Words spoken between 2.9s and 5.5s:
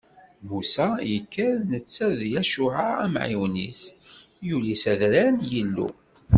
amɛiwen-is, yuli s adrar n